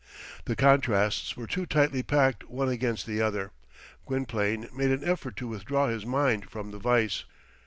[0.45, 3.51] The contrasts were too tightly packed one against the other.
[4.07, 7.25] Gwynplaine made an effort to withdraw his mind from the vice.